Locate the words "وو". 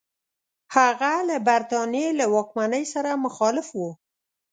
3.77-3.91